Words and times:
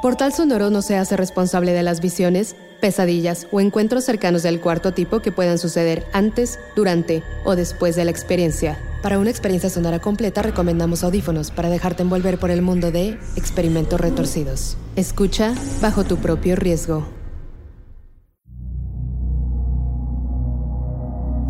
Portal 0.00 0.32
Sonoro 0.32 0.70
no 0.70 0.80
se 0.80 0.96
hace 0.96 1.14
responsable 1.14 1.72
de 1.72 1.82
las 1.82 2.00
visiones, 2.00 2.56
pesadillas 2.80 3.46
o 3.52 3.60
encuentros 3.60 4.04
cercanos 4.04 4.42
del 4.42 4.58
cuarto 4.58 4.92
tipo 4.92 5.20
que 5.20 5.30
puedan 5.30 5.58
suceder 5.58 6.06
antes, 6.14 6.58
durante 6.74 7.22
o 7.44 7.54
después 7.54 7.96
de 7.96 8.06
la 8.06 8.10
experiencia. 8.10 8.78
Para 9.02 9.18
una 9.18 9.28
experiencia 9.28 9.68
sonora 9.68 9.98
completa 9.98 10.40
recomendamos 10.40 11.04
audífonos 11.04 11.50
para 11.50 11.68
dejarte 11.68 12.02
envolver 12.02 12.38
por 12.38 12.50
el 12.50 12.62
mundo 12.62 12.90
de 12.90 13.18
experimentos 13.36 14.00
retorcidos. 14.00 14.78
Escucha 14.96 15.54
bajo 15.82 16.04
tu 16.04 16.16
propio 16.16 16.56
riesgo. 16.56 17.06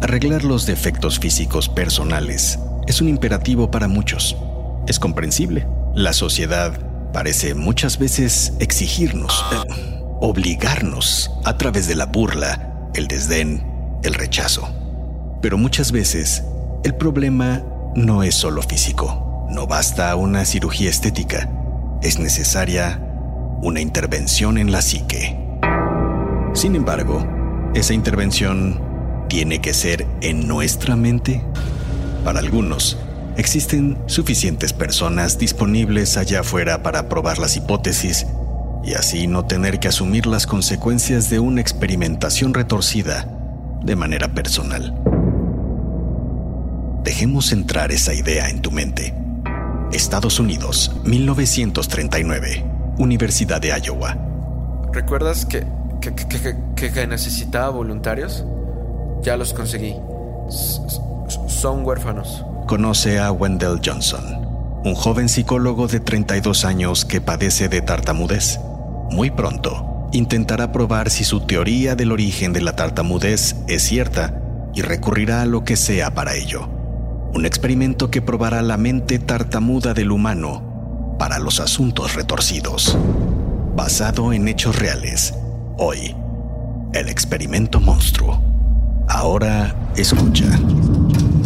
Arreglar 0.03 0.43
los 0.43 0.67
defectos 0.67 1.21
físicos 1.21 1.69
personales 1.69 2.59
es 2.89 3.01
un 3.01 3.09
imperativo 3.09 3.71
para 3.71 3.87
muchos. 3.87 4.37
Es 4.89 4.99
comprensible. 4.99 5.69
La 5.95 6.13
sociedad 6.13 6.90
parece 7.13 7.55
muchas 7.55 7.99
veces 7.99 8.53
exigirnos, 8.59 9.45
eh, 9.53 10.03
obligarnos 10.21 11.31
a 11.45 11.57
través 11.57 11.87
de 11.87 11.95
la 11.95 12.07
burla, 12.07 12.89
el 12.95 13.09
desdén, 13.09 13.99
el 14.03 14.15
rechazo. 14.15 14.69
Pero 15.43 15.59
muchas 15.59 15.93
veces 15.93 16.45
el 16.85 16.95
problema 16.95 17.63
no 17.95 18.23
es 18.23 18.35
solo 18.35 18.63
físico. 18.63 19.47
No 19.51 19.67
basta 19.67 20.15
una 20.17 20.45
cirugía 20.45 20.91
estética. 20.91 21.51
Es 22.03 22.19
necesaria 22.19 23.01
una 23.63 23.81
intervención 23.81 24.59
en 24.59 24.73
la 24.73 24.81
psique. 24.81 25.37
Sin 26.55 26.75
embargo, 26.77 27.27
esa 27.75 27.95
intervención 27.95 28.81
tiene 29.29 29.61
que 29.61 29.75
ser 29.75 30.07
en 30.21 30.49
nuestra 30.49 30.97
mente. 30.97 31.43
Para 32.25 32.41
algunos, 32.41 32.99
existen 33.37 33.99
suficientes 34.07 34.73
personas 34.73 35.39
disponibles 35.39 36.17
allá 36.17 36.41
afuera 36.41 36.83
para 36.83 37.09
probar 37.09 37.39
las 37.39 37.57
hipótesis 37.57 38.27
y 38.85 38.95
así 38.95 39.27
no 39.27 39.45
tener 39.45 39.79
que 39.79 39.89
asumir 39.89 40.27
las 40.27 40.47
consecuencias 40.47 41.31
de 41.31 41.39
una 41.39 41.61
experimentación 41.61 42.55
retorcida 42.55 43.29
de 43.83 43.97
manera 43.97 44.29
personal. 44.29 44.95
Dejemos 47.05 47.53
entrar 47.53 47.93
esa 47.93 48.15
idea 48.15 48.49
en 48.49 48.63
tu 48.63 48.71
mente. 48.71 49.15
Estados 49.93 50.39
Unidos, 50.39 50.93
1939, 51.05 52.65
Universidad 52.99 53.61
de 53.61 53.69
Iowa. 53.69 54.17
¿Recuerdas 54.93 55.47
que, 55.47 55.67
que, 56.01 56.15
que, 56.15 56.93
que 56.93 57.07
necesitaba 57.07 57.71
voluntarios? 57.71 58.45
Ya 59.23 59.37
los 59.37 59.53
conseguí. 59.53 59.97
Son 61.49 61.85
huérfanos 61.85 62.45
conoce 62.71 63.19
a 63.19 63.33
Wendell 63.33 63.81
Johnson, 63.85 64.23
un 64.85 64.95
joven 64.95 65.29
psicólogo 65.29 65.89
de 65.89 65.99
32 65.99 66.65
años 66.65 67.05
que 67.05 67.21
padece 67.21 67.69
de 67.69 67.83
tartamudez. 67.83 68.61
Muy 69.11 69.29
pronto, 69.33 70.09
intentará 70.13 70.71
probar 70.71 71.11
si 71.11 71.25
su 71.25 71.41
teoría 71.41 71.97
del 71.97 72.13
origen 72.13 72.53
de 72.53 72.61
la 72.61 72.77
tartamudez 72.77 73.57
es 73.67 73.83
cierta 73.83 74.41
y 74.73 74.83
recurrirá 74.83 75.43
a 75.43 75.47
lo 75.47 75.65
que 75.65 75.75
sea 75.75 76.15
para 76.15 76.37
ello. 76.37 76.69
Un 77.35 77.45
experimento 77.45 78.09
que 78.09 78.23
probará 78.23 78.63
la 78.63 78.77
mente 78.77 79.19
tartamuda 79.19 79.93
del 79.93 80.13
humano 80.13 81.17
para 81.19 81.41
los 81.41 81.59
asuntos 81.59 82.15
retorcidos. 82.15 82.97
Basado 83.75 84.33
en 84.33 84.47
hechos 84.47 84.79
reales. 84.79 85.35
Hoy, 85.77 86.15
el 86.93 87.09
experimento 87.09 87.81
monstruo. 87.81 88.41
Ahora 89.09 89.75
escucha. 89.97 90.47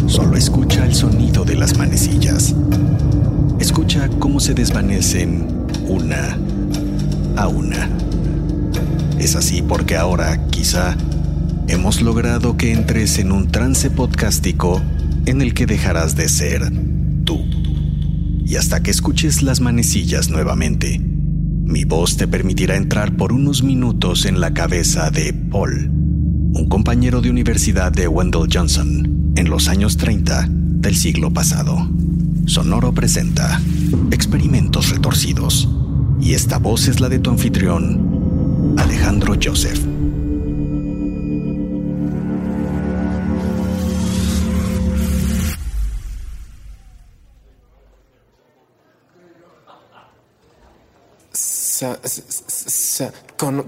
Solo 0.07 0.37
escucha 0.37 0.85
el 0.85 0.93
sonido 0.93 1.43
de 1.45 1.55
las 1.55 1.77
manecillas. 1.77 2.55
Escucha 3.59 4.07
cómo 4.19 4.39
se 4.39 4.53
desvanecen 4.53 5.47
una 5.87 6.37
a 7.35 7.47
una. 7.47 7.89
Es 9.17 9.35
así 9.35 9.63
porque 9.63 9.97
ahora, 9.97 10.45
quizá, 10.51 10.95
hemos 11.67 12.01
logrado 12.01 12.55
que 12.55 12.71
entres 12.71 13.17
en 13.17 13.31
un 13.31 13.47
trance 13.47 13.89
podcástico 13.89 14.79
en 15.25 15.41
el 15.41 15.55
que 15.55 15.65
dejarás 15.65 16.15
de 16.15 16.29
ser 16.29 16.71
tú. 17.23 17.43
Y 18.45 18.57
hasta 18.57 18.83
que 18.83 18.91
escuches 18.91 19.41
las 19.41 19.59
manecillas 19.59 20.29
nuevamente, 20.29 20.99
mi 20.99 21.83
voz 21.83 22.15
te 22.15 22.27
permitirá 22.27 22.75
entrar 22.75 23.17
por 23.17 23.33
unos 23.33 23.63
minutos 23.63 24.25
en 24.25 24.39
la 24.39 24.53
cabeza 24.53 25.09
de 25.09 25.33
Paul, 25.33 25.89
un 25.89 26.67
compañero 26.69 27.21
de 27.21 27.31
universidad 27.31 27.91
de 27.91 28.07
Wendell 28.07 28.47
Johnson 28.53 29.24
en 29.35 29.49
los 29.49 29.67
años 29.67 29.97
30 29.97 30.47
del 30.49 30.95
siglo 30.95 31.31
pasado. 31.31 31.89
Sonoro 32.45 32.93
presenta 32.93 33.59
Experimentos 34.11 34.89
Retorcidos. 34.89 35.69
Y 36.21 36.33
esta 36.33 36.57
voz 36.57 36.87
es 36.87 36.99
la 36.99 37.09
de 37.09 37.19
tu 37.19 37.29
anfitrión, 37.29 38.75
Alejandro 38.77 39.35
Joseph. 39.41 39.79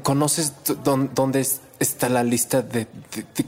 ¿Conoces 0.04 0.54
dónde 0.84 1.46
está 1.80 2.10
la 2.10 2.24
lista 2.24 2.62
de, 2.62 2.88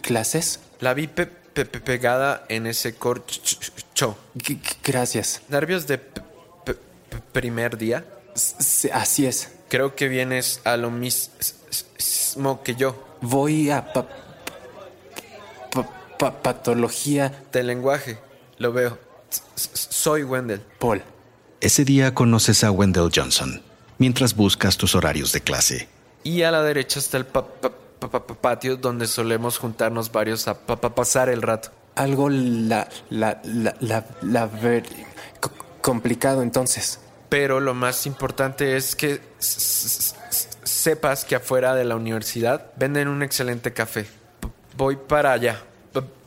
clases? 0.02 0.60
La 0.80 0.94
vi 0.94 1.08
pegada 1.54 2.46
en 2.50 2.68
ese 2.68 2.96
corcho. 2.96 4.18
Gracias. 4.84 5.42
¿Nervios 5.50 5.88
de 5.88 6.02
primer 7.32 7.78
día? 7.78 8.06
así 8.94 9.26
es. 9.26 9.52
Creo 9.70 9.96
que 9.96 10.08
vienes 10.08 10.62
a 10.64 10.78
lo 10.78 10.92
mismo 10.92 12.64
que 12.64 12.76
yo. 12.76 13.18
Voy 13.22 13.70
a 13.70 13.94
patología 16.18 17.44
de 17.52 17.64
lenguaje. 17.64 18.20
Lo 18.58 18.74
veo. 18.74 18.98
Soy 19.56 20.24
Wendell. 20.24 20.62
Paul. 20.80 21.04
Ese 21.62 21.86
día 21.86 22.14
conoces 22.14 22.64
a 22.64 22.72
Wendell 22.72 23.12
Johnson 23.14 23.62
mientras 23.98 24.36
buscas 24.36 24.78
tus 24.78 24.96
horarios 24.96 25.32
de 25.34 25.42
clase. 25.42 25.88
Y 26.24 26.42
a 26.44 26.52
la 26.52 26.64
derecha 26.64 27.00
está 27.00 27.18
el 27.18 27.26
patio 28.00 28.78
donde 28.78 29.08
solemos 29.08 29.58
juntarnos 29.58 30.12
varios 30.12 30.48
a 30.48 30.56
pasar 30.56 31.30
el 31.30 31.42
rato. 31.42 31.72
Algo 31.96 32.30
la, 32.30 32.88
la, 33.10 33.42
la, 33.44 33.76
la, 33.80 34.06
la 34.22 34.46
ver, 34.46 34.84
complicado 35.82 36.42
entonces. 36.42 37.00
Pero 37.30 37.60
lo 37.60 37.74
más 37.74 38.06
importante 38.08 38.76
es 38.76 38.96
que 38.96 39.22
sepas 40.64 41.26
que 41.26 41.36
afuera 41.36 41.76
de 41.76 41.86
la 41.86 41.96
universidad 41.96 42.72
venden 42.76 43.08
un 43.08 43.22
excelente 43.22 43.74
café. 43.74 44.08
Voy 44.78 44.96
para 44.96 45.34
allá. 45.34 45.62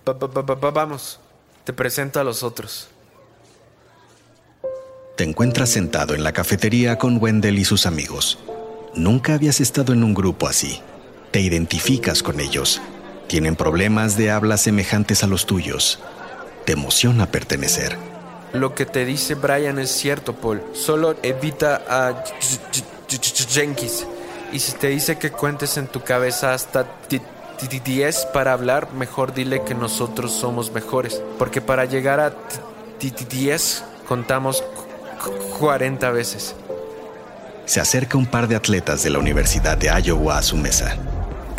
Vamos, 0.04 1.20
te 1.64 1.72
presento 1.72 2.20
a 2.20 2.24
los 2.24 2.42
otros. 2.42 2.88
Te 5.16 5.24
encuentras 5.24 5.70
sentado 5.70 6.14
en 6.14 6.22
la 6.22 6.32
cafetería 6.32 6.98
con 6.98 7.22
Wendell 7.22 7.58
y 7.58 7.64
sus 7.64 7.86
amigos. 7.86 8.38
Nunca 8.94 9.34
habías 9.34 9.60
estado 9.60 9.92
en 9.92 10.04
un 10.04 10.14
grupo 10.14 10.46
así. 10.46 10.80
Te 11.32 11.40
identificas 11.40 12.22
con 12.22 12.40
ellos. 12.40 12.82
Tienen 13.26 13.56
problemas 13.56 14.18
de 14.18 14.30
habla 14.30 14.58
semejantes 14.58 15.24
a 15.24 15.26
los 15.26 15.46
tuyos. 15.46 15.98
Te 16.66 16.74
emociona 16.74 17.30
pertenecer. 17.30 17.96
Lo 18.52 18.74
que 18.74 18.84
te 18.84 19.06
dice 19.06 19.34
Brian 19.34 19.78
es 19.78 19.90
cierto, 19.90 20.34
Paul. 20.34 20.62
Solo 20.74 21.16
evita 21.22 21.82
a 21.88 22.22
Jenkins. 23.48 24.06
Y 24.52 24.58
si 24.58 24.72
te 24.72 24.88
dice 24.88 25.16
que 25.16 25.30
cuentes 25.30 25.78
en 25.78 25.86
tu 25.86 26.02
cabeza 26.02 26.52
hasta 26.52 26.86
10 27.58 28.26
para 28.34 28.52
hablar, 28.52 28.92
mejor 28.92 29.32
dile 29.32 29.62
que 29.62 29.74
nosotros 29.74 30.32
somos 30.32 30.70
mejores. 30.72 31.22
Porque 31.38 31.62
para 31.62 31.86
llegar 31.86 32.20
a 32.20 32.34
10 33.00 33.84
contamos 34.06 34.62
40 35.58 36.10
veces. 36.10 36.54
Se 37.64 37.80
acerca 37.80 38.18
un 38.18 38.26
par 38.26 38.48
de 38.48 38.56
atletas 38.56 39.02
de 39.02 39.08
la 39.08 39.18
Universidad 39.18 39.78
de 39.78 39.88
Iowa 40.02 40.36
a 40.36 40.42
su 40.42 40.58
mesa. 40.58 40.98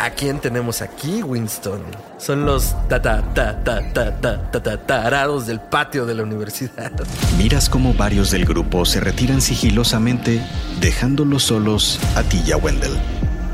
¿A 0.04 0.10
quién 0.10 0.38
tenemos 0.38 0.82
aquí, 0.82 1.22
Winston? 1.22 1.80
Son 2.18 2.44
los 2.44 2.74
ta 2.90 3.00
ta 3.00 3.22
ta 3.32 3.62
ta 3.64 3.80
ta 3.90 4.20
ta 4.20 4.50
ta 4.50 4.62
ta 4.62 4.76
tarados 4.86 5.46
del 5.46 5.60
patio 5.60 6.04
de 6.04 6.14
la 6.14 6.24
universidad. 6.24 6.92
Miras 7.38 7.70
como 7.70 7.94
varios 7.94 8.30
del 8.30 8.44
grupo 8.44 8.84
se 8.84 9.00
retiran 9.00 9.40
sigilosamente, 9.40 10.44
dejándolos 10.78 11.44
solos 11.44 11.98
a 12.16 12.22
ti 12.22 12.42
y 12.46 12.52
a 12.52 12.58
Wendell. 12.58 12.92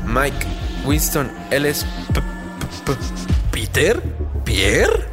Mike, 0.05 0.45
Winston, 0.85 1.31
él 1.51 1.65
es 1.67 1.85
Peter, 3.51 4.01
Pierre, 4.43 5.05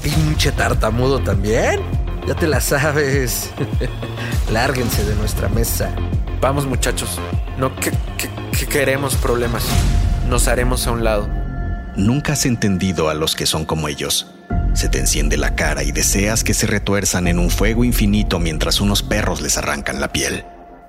pinche 0.00 0.52
tartamudo 0.52 1.18
también. 1.18 1.80
Ya 2.28 2.36
te 2.36 2.46
la 2.46 2.60
sabes. 2.60 3.50
Lárguense 4.52 5.04
de 5.04 5.16
nuestra 5.16 5.48
mesa. 5.48 5.90
Vamos, 6.40 6.66
muchachos. 6.66 7.18
No 7.58 7.74
que, 7.74 7.90
que- 7.90 8.30
que 8.56 8.66
queremos 8.66 9.16
problemas. 9.16 9.64
Nos 10.28 10.48
haremos 10.48 10.86
a 10.86 10.92
un 10.92 11.04
lado. 11.04 11.28
Nunca 11.96 12.32
has 12.32 12.46
entendido 12.46 13.08
a 13.08 13.14
los 13.14 13.34
que 13.36 13.46
son 13.46 13.64
como 13.64 13.88
ellos. 13.88 14.26
Se 14.74 14.88
te 14.88 14.98
enciende 14.98 15.36
la 15.36 15.54
cara 15.54 15.82
y 15.84 15.92
deseas 15.92 16.42
que 16.42 16.54
se 16.54 16.66
retuerzan 16.66 17.28
en 17.28 17.38
un 17.38 17.50
fuego 17.50 17.84
infinito 17.84 18.40
mientras 18.40 18.80
unos 18.80 19.02
perros 19.02 19.40
les 19.40 19.56
arrancan 19.56 20.00
la 20.00 20.08
piel. 20.12 20.44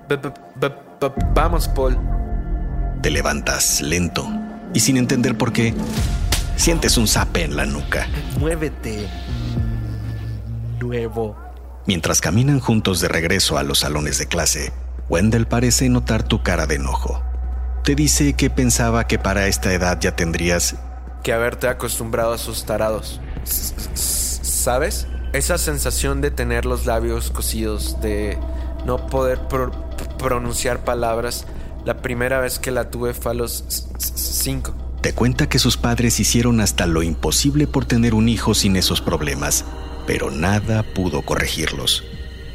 B- 0.08 0.16
b- 0.16 0.32
b- 0.56 0.68
b- 1.00 1.12
vamos, 1.34 1.68
Paul. 1.68 1.96
Te 3.02 3.10
levantas 3.10 3.80
lento 3.82 4.28
y 4.74 4.80
sin 4.80 4.96
entender 4.96 5.38
por 5.38 5.52
qué, 5.52 5.74
sientes 6.56 6.96
un 6.96 7.06
zape 7.06 7.44
en 7.44 7.56
la 7.56 7.66
nuca. 7.66 8.08
Muévete. 8.40 9.06
Nuevo. 10.80 11.36
Mientras 11.86 12.20
caminan 12.20 12.58
juntos 12.58 13.00
de 13.00 13.06
regreso 13.08 13.58
a 13.58 13.62
los 13.62 13.78
salones 13.80 14.18
de 14.18 14.26
clase, 14.26 14.72
Wendell 15.08 15.46
parece 15.46 15.88
notar 15.88 16.24
tu 16.24 16.42
cara 16.42 16.66
de 16.66 16.74
enojo. 16.76 17.22
Te 17.86 17.94
dice 17.94 18.32
que 18.34 18.50
pensaba 18.50 19.06
que 19.06 19.16
para 19.16 19.46
esta 19.46 19.72
edad 19.72 19.98
ya 20.00 20.10
tendrías... 20.16 20.74
que 21.22 21.32
haberte 21.32 21.68
acostumbrado 21.68 22.32
a 22.32 22.38
sus 22.38 22.64
tarados. 22.64 23.20
¿Sabes? 23.94 25.06
Esa 25.32 25.56
sensación 25.56 26.20
de 26.20 26.32
tener 26.32 26.66
los 26.66 26.84
labios 26.84 27.30
cosidos, 27.30 28.00
de 28.00 28.38
no 28.84 29.06
poder 29.06 29.38
pro- 29.46 29.70
pronunciar 30.18 30.84
palabras. 30.84 31.46
La 31.84 31.98
primera 32.02 32.40
vez 32.40 32.58
que 32.58 32.72
la 32.72 32.90
tuve 32.90 33.14
fue 33.14 33.30
a 33.30 33.34
los 33.34 33.64
s- 33.68 33.84
s- 33.98 34.12
cinco. 34.16 34.74
Te 35.00 35.12
cuenta 35.12 35.48
que 35.48 35.60
sus 35.60 35.76
padres 35.76 36.18
hicieron 36.18 36.60
hasta 36.60 36.86
lo 36.88 37.04
imposible 37.04 37.68
por 37.68 37.84
tener 37.84 38.14
un 38.14 38.28
hijo 38.28 38.54
sin 38.54 38.74
esos 38.74 39.00
problemas, 39.00 39.64
pero 40.08 40.32
nada 40.32 40.82
pudo 40.82 41.22
corregirlos. 41.22 42.02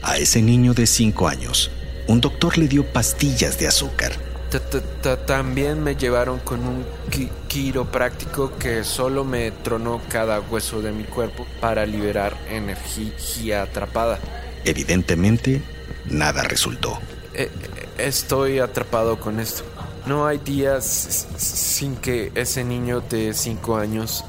A 0.04 0.18
ese 0.18 0.42
niño 0.42 0.74
de 0.74 0.88
cinco 0.88 1.30
años, 1.30 1.72
un 2.08 2.20
doctor 2.20 2.58
le 2.58 2.68
dio 2.68 2.86
pastillas 2.92 3.58
de 3.58 3.70
azúcar. 3.70 4.12
Ta- 4.52 4.60
ta- 4.60 4.82
ta- 5.02 5.26
También 5.26 5.82
me 5.82 5.96
llevaron 5.96 6.40
con 6.40 6.60
un 6.68 6.86
qui- 7.10 7.30
quiropráctico 7.48 8.58
que 8.60 8.84
solo 8.84 9.24
me 9.24 9.50
tronó 9.52 10.02
cada 10.10 10.40
hueso 10.42 10.82
de 10.82 10.92
mi 10.92 11.04
cuerpo 11.06 11.46
para 11.62 11.86
liberar 11.86 12.36
energía 12.50 13.64
atrapada. 13.64 14.20
Evidentemente, 14.66 15.62
nada 16.06 16.44
resultó. 16.44 17.00
Eh, 17.34 17.50
Estoy 17.98 18.58
atrapado 18.60 19.20
con 19.20 19.40
esto. 19.40 19.64
No 20.08 20.26
hay 20.26 20.40
días 20.40 21.28
sin 21.38 21.96
que 21.96 22.32
ese 22.34 22.64
niño 22.64 23.02
de 23.02 23.34
5 23.36 23.78
años 23.78 24.26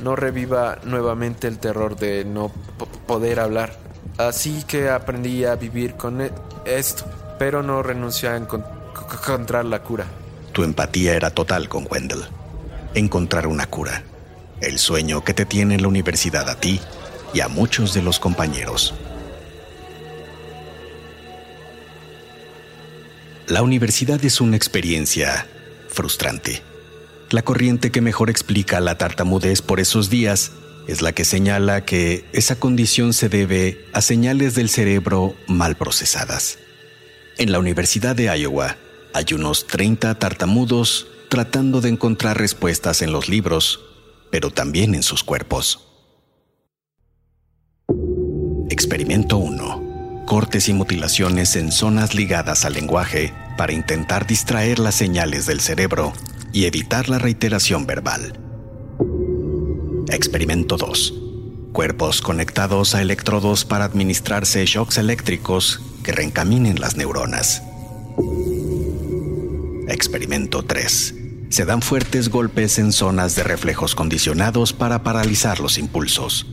no 0.00 0.14
reviva 0.14 0.78
nuevamente 0.84 1.48
el 1.48 1.58
terror 1.58 1.96
de 1.96 2.24
no 2.24 2.52
po- 2.78 2.86
poder 2.86 3.40
hablar. 3.40 3.76
Así 4.16 4.62
que 4.68 4.90
aprendí 4.90 5.44
a 5.44 5.56
vivir 5.56 5.94
con 5.96 6.20
e- 6.20 6.30
esto, 6.66 7.04
pero 7.38 7.62
no 7.64 7.82
renuncié 7.82 8.28
a 8.28 8.38
encon- 8.38 8.62
c- 8.62 8.75
encontrar 9.14 9.64
la 9.64 9.82
cura. 9.82 10.06
Tu 10.52 10.64
empatía 10.64 11.14
era 11.14 11.30
total 11.30 11.68
con 11.68 11.86
Wendell. 11.90 12.24
Encontrar 12.94 13.46
una 13.46 13.66
cura. 13.66 14.02
El 14.60 14.78
sueño 14.78 15.22
que 15.22 15.34
te 15.34 15.44
tiene 15.44 15.74
en 15.74 15.82
la 15.82 15.88
universidad 15.88 16.48
a 16.48 16.58
ti 16.58 16.80
y 17.34 17.40
a 17.40 17.48
muchos 17.48 17.92
de 17.92 18.02
los 18.02 18.18
compañeros. 18.18 18.94
La 23.46 23.62
universidad 23.62 24.24
es 24.24 24.40
una 24.40 24.56
experiencia 24.56 25.46
frustrante. 25.88 26.62
La 27.30 27.42
corriente 27.42 27.90
que 27.90 28.00
mejor 28.00 28.30
explica 28.30 28.80
la 28.80 28.98
tartamudez 28.98 29.62
por 29.62 29.78
esos 29.78 30.10
días 30.10 30.52
es 30.88 31.02
la 31.02 31.12
que 31.12 31.24
señala 31.24 31.84
que 31.84 32.24
esa 32.32 32.56
condición 32.56 33.12
se 33.12 33.28
debe 33.28 33.84
a 33.92 34.00
señales 34.00 34.54
del 34.54 34.68
cerebro 34.68 35.34
mal 35.46 35.76
procesadas. 35.76 36.58
En 37.38 37.52
la 37.52 37.58
Universidad 37.58 38.16
de 38.16 38.36
Iowa 38.36 38.76
hay 39.14 39.26
unos 39.32 39.66
30 39.66 40.18
tartamudos 40.18 41.06
tratando 41.28 41.80
de 41.80 41.88
encontrar 41.88 42.38
respuestas 42.38 43.02
en 43.02 43.12
los 43.12 43.28
libros, 43.28 43.80
pero 44.30 44.50
también 44.50 44.94
en 44.94 45.02
sus 45.02 45.24
cuerpos. 45.24 45.86
Experimento 48.70 49.38
1. 49.38 50.24
Cortes 50.26 50.68
y 50.68 50.72
mutilaciones 50.72 51.56
en 51.56 51.72
zonas 51.72 52.14
ligadas 52.14 52.64
al 52.64 52.74
lenguaje 52.74 53.32
para 53.56 53.72
intentar 53.72 54.26
distraer 54.26 54.78
las 54.78 54.94
señales 54.94 55.46
del 55.46 55.60
cerebro 55.60 56.12
y 56.52 56.66
evitar 56.66 57.08
la 57.08 57.18
reiteración 57.18 57.86
verbal. 57.86 58.38
Experimento 60.08 60.76
2. 60.76 61.14
Cuerpos 61.72 62.20
conectados 62.22 62.94
a 62.94 63.02
electrodos 63.02 63.64
para 63.64 63.84
administrarse 63.84 64.64
shocks 64.64 64.98
eléctricos 64.98 65.80
que 66.02 66.12
reencaminen 66.12 66.80
las 66.80 66.96
neuronas. 66.96 67.62
Experimento 69.88 70.64
3. 70.64 71.14
Se 71.48 71.64
dan 71.64 71.80
fuertes 71.80 72.28
golpes 72.28 72.80
en 72.80 72.90
zonas 72.90 73.36
de 73.36 73.44
reflejos 73.44 73.94
condicionados 73.94 74.72
para 74.72 75.04
paralizar 75.04 75.60
los 75.60 75.78
impulsos. 75.78 76.44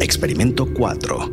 Experimento 0.00 0.66
4. 0.74 1.30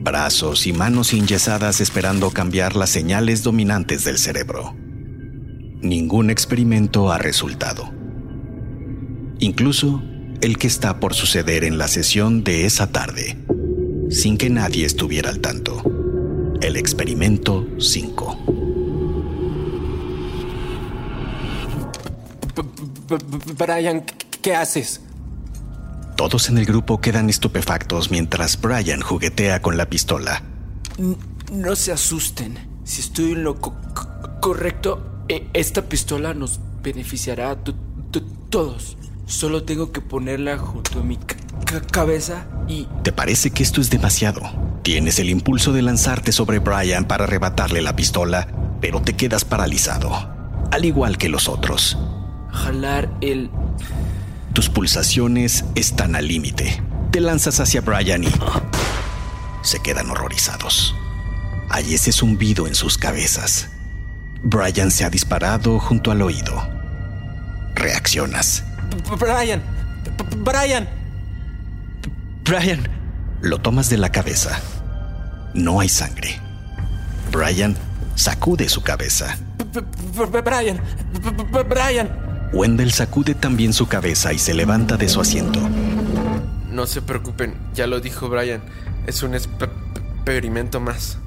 Brazos 0.00 0.68
y 0.68 0.72
manos 0.72 1.12
inyesadas 1.12 1.80
esperando 1.80 2.30
cambiar 2.30 2.76
las 2.76 2.90
señales 2.90 3.42
dominantes 3.42 4.04
del 4.04 4.18
cerebro. 4.18 4.76
Ningún 5.82 6.30
experimento 6.30 7.10
ha 7.10 7.18
resultado. 7.18 7.92
Incluso 9.40 10.04
el 10.40 10.56
que 10.56 10.68
está 10.68 11.00
por 11.00 11.14
suceder 11.14 11.64
en 11.64 11.78
la 11.78 11.88
sesión 11.88 12.44
de 12.44 12.64
esa 12.64 12.92
tarde, 12.92 13.38
sin 14.08 14.38
que 14.38 14.50
nadie 14.50 14.86
estuviera 14.86 15.30
al 15.30 15.40
tanto. 15.40 15.82
El 16.60 16.76
experimento 16.76 17.66
5. 17.80 18.53
Brian, 23.56 24.02
¿qué- 24.02 24.26
¿qué 24.42 24.54
haces? 24.56 25.00
Todos 26.16 26.48
en 26.48 26.58
el 26.58 26.66
grupo 26.66 27.00
quedan 27.00 27.28
estupefactos 27.28 28.10
mientras 28.10 28.60
Brian 28.60 29.00
juguetea 29.00 29.60
con 29.60 29.76
la 29.76 29.86
pistola. 29.86 30.42
No 31.52 31.76
se 31.76 31.92
asusten. 31.92 32.56
Si 32.84 33.00
estoy 33.00 33.32
en 33.32 33.44
lo 33.44 33.60
co- 33.60 33.74
co- 33.94 34.08
correcto, 34.40 35.24
e- 35.28 35.48
esta 35.54 35.82
pistola 35.82 36.34
nos 36.34 36.60
beneficiará 36.82 37.50
a 37.50 37.56
to- 37.56 37.74
to- 38.10 38.22
todos. 38.50 38.96
Solo 39.26 39.64
tengo 39.64 39.90
que 39.90 40.00
ponerla 40.02 40.58
junto 40.58 41.00
a 41.00 41.02
mi 41.02 41.16
ca- 41.16 41.36
ca- 41.64 41.80
cabeza 41.80 42.46
y... 42.68 42.86
¿Te 43.02 43.10
parece 43.10 43.50
que 43.50 43.62
esto 43.62 43.80
es 43.80 43.90
demasiado? 43.90 44.42
Tienes 44.82 45.18
el 45.18 45.30
impulso 45.30 45.72
de 45.72 45.82
lanzarte 45.82 46.30
sobre 46.30 46.58
Brian 46.58 47.06
para 47.06 47.24
arrebatarle 47.24 47.80
la 47.82 47.96
pistola, 47.96 48.46
pero 48.80 49.00
te 49.02 49.16
quedas 49.16 49.44
paralizado, 49.46 50.12
al 50.70 50.84
igual 50.84 51.16
que 51.16 51.30
los 51.30 51.48
otros. 51.48 51.96
Jalar 52.54 53.10
el... 53.20 53.50
Tus 54.52 54.70
pulsaciones 54.70 55.64
están 55.74 56.14
al 56.14 56.28
límite. 56.28 56.82
Te 57.10 57.20
lanzas 57.20 57.60
hacia 57.60 57.80
Brian 57.80 58.24
y 58.24 58.32
se 59.62 59.80
quedan 59.80 60.10
horrorizados. 60.10 60.94
Hay 61.70 61.94
ese 61.94 62.12
zumbido 62.12 62.66
en 62.66 62.74
sus 62.74 62.96
cabezas. 62.96 63.68
Brian 64.42 64.90
se 64.90 65.04
ha 65.04 65.10
disparado 65.10 65.80
junto 65.80 66.10
al 66.10 66.22
oído. 66.22 66.62
Reaccionas. 67.74 68.62
Brian, 69.18 69.62
Brian. 70.38 70.88
Brian. 72.44 72.88
Lo 73.40 73.58
tomas 73.58 73.90
de 73.90 73.96
la 73.96 74.12
cabeza. 74.12 74.60
No 75.54 75.80
hay 75.80 75.88
sangre. 75.88 76.38
Brian 77.32 77.76
sacude 78.14 78.68
su 78.68 78.82
cabeza. 78.82 79.36
Brian, 80.44 80.80
Brian. 81.68 82.23
Wendell 82.54 82.92
sacude 82.92 83.34
también 83.34 83.72
su 83.72 83.88
cabeza 83.88 84.32
y 84.32 84.38
se 84.38 84.54
levanta 84.54 84.96
de 84.96 85.08
su 85.08 85.20
asiento. 85.20 85.58
No 86.70 86.86
se 86.86 87.02
preocupen, 87.02 87.54
ya 87.74 87.88
lo 87.88 87.98
dijo 88.00 88.28
Brian. 88.28 88.62
Es 89.08 89.24
un 89.24 89.34
experimento 89.34 90.78
más. 90.78 91.18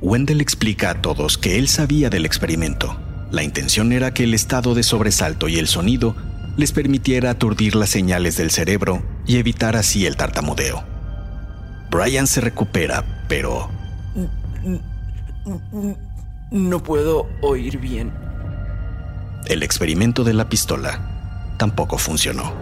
Wendell 0.00 0.40
explica 0.40 0.90
a 0.90 1.02
todos 1.02 1.36
que 1.36 1.58
él 1.58 1.66
sabía 1.66 2.10
del 2.10 2.24
experimento. 2.24 2.96
La 3.32 3.42
intención 3.42 3.92
era 3.92 4.14
que 4.14 4.22
el 4.22 4.34
estado 4.34 4.76
de 4.76 4.84
sobresalto 4.84 5.48
y 5.48 5.58
el 5.58 5.66
sonido 5.66 6.14
les 6.56 6.70
permitiera 6.70 7.30
aturdir 7.30 7.74
las 7.74 7.90
señales 7.90 8.36
del 8.36 8.52
cerebro 8.52 9.02
y 9.26 9.38
evitar 9.38 9.74
así 9.74 10.06
el 10.06 10.16
tartamudeo. 10.16 10.84
Brian 11.90 12.28
se 12.28 12.40
recupera, 12.40 13.24
pero 13.28 13.68
No 16.52 16.82
puedo 16.82 17.26
oír 17.40 17.78
bien. 17.78 18.12
El 19.46 19.62
experimento 19.62 20.22
de 20.24 20.34
la 20.34 20.48
pistola 20.48 21.00
tampoco 21.58 21.98
funcionó. 21.98 22.52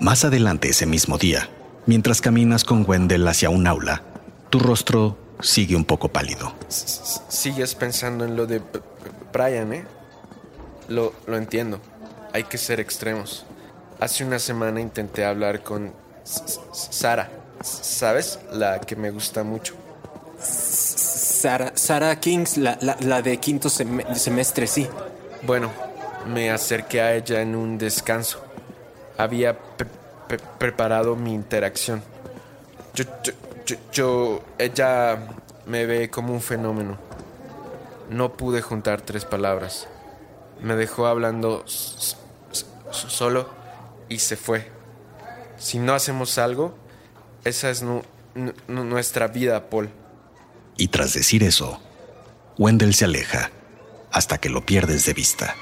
Más 0.00 0.24
adelante 0.24 0.68
ese 0.68 0.86
mismo 0.86 1.18
día, 1.18 1.48
mientras 1.86 2.20
caminas 2.20 2.64
con 2.64 2.84
Wendell 2.86 3.26
hacia 3.28 3.48
un 3.48 3.66
aula, 3.66 4.02
tu 4.50 4.58
rostro 4.58 5.16
sigue 5.40 5.76
un 5.76 5.84
poco 5.84 6.08
pálido. 6.08 6.52
Sigues 6.68 7.74
pensando 7.74 8.24
en 8.24 8.36
lo 8.36 8.46
de 8.46 8.60
Brian, 9.32 9.72
¿eh? 9.72 9.84
Lo, 10.88 11.12
lo 11.26 11.36
entiendo. 11.36 11.80
Hay 12.32 12.44
que 12.44 12.58
ser 12.58 12.80
extremos. 12.80 13.46
Hace 14.00 14.24
una 14.24 14.38
semana 14.38 14.80
intenté 14.80 15.24
hablar 15.24 15.62
con 15.62 15.92
Sara. 16.24 17.30
¿Sabes? 17.62 18.40
La 18.52 18.80
que 18.80 18.96
me 18.96 19.10
gusta 19.10 19.42
mucho. 19.42 19.74
Sara, 21.74 22.18
Kings, 22.18 22.56
la, 22.56 22.76
la, 22.80 23.22
de 23.22 23.38
quinto 23.38 23.68
semestre, 23.68 24.66
sí. 24.66 24.88
Bueno, 25.42 25.70
me 26.26 26.50
acerqué 26.50 27.00
a 27.00 27.14
ella 27.14 27.40
en 27.40 27.54
un 27.54 27.78
descanso. 27.78 28.42
Había 29.16 29.56
preparado 30.58 31.14
mi 31.14 31.32
interacción. 31.32 32.02
Yo, 33.92 34.42
ella 34.58 35.18
me 35.66 35.86
ve 35.86 36.10
como 36.10 36.32
un 36.32 36.40
fenómeno. 36.40 36.98
No 38.10 38.32
pude 38.32 38.60
juntar 38.60 39.02
tres 39.02 39.24
palabras. 39.24 39.86
Me 40.60 40.74
dejó 40.74 41.06
hablando 41.06 41.64
solo 42.90 43.48
y 44.08 44.18
se 44.18 44.36
fue. 44.36 44.68
Si 45.58 45.78
no 45.78 45.94
hacemos 45.94 46.38
algo, 46.38 46.74
esa 47.44 47.70
es 47.70 47.84
nuestra 48.66 49.28
vida, 49.28 49.70
Paul. 49.70 49.90
Y 50.76 50.88
tras 50.88 51.14
decir 51.14 51.42
eso, 51.42 51.80
Wendell 52.58 52.94
se 52.94 53.06
aleja 53.06 53.50
hasta 54.12 54.38
que 54.38 54.48
lo 54.48 54.64
pierdes 54.64 55.06
de 55.06 55.14
vista. 55.14 55.54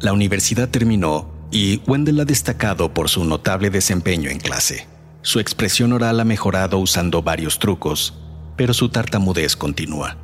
La 0.00 0.12
universidad 0.12 0.68
terminó 0.68 1.30
y 1.50 1.80
Wendell 1.86 2.20
ha 2.20 2.24
destacado 2.24 2.92
por 2.92 3.08
su 3.08 3.24
notable 3.24 3.70
desempeño 3.70 4.30
en 4.30 4.38
clase. 4.38 4.86
Su 5.22 5.40
expresión 5.40 5.92
oral 5.92 6.20
ha 6.20 6.24
mejorado 6.24 6.78
usando 6.78 7.22
varios 7.22 7.58
trucos, 7.58 8.14
pero 8.56 8.74
su 8.74 8.88
tartamudez 8.90 9.56
continúa. 9.56 10.16